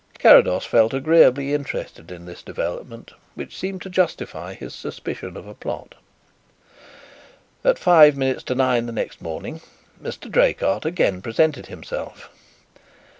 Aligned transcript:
Carrados 0.17 0.65
felt 0.65 0.95
agreeably 0.95 1.53
interested 1.53 2.09
in 2.11 2.25
this 2.25 2.41
development, 2.41 3.11
which 3.35 3.55
seemed 3.55 3.83
to 3.83 3.87
justify 3.91 4.55
his 4.55 4.73
suspicion 4.73 5.37
of 5.37 5.45
a 5.45 5.53
plot. 5.53 5.93
At 7.63 7.77
five 7.77 8.17
minutes 8.17 8.41
to 8.45 8.55
nine 8.55 8.87
the 8.87 8.93
next 8.93 9.21
morning 9.21 9.61
Mr. 10.01 10.27
Draycott 10.27 10.85
again 10.85 11.21
presented 11.21 11.67
himself. 11.67 12.31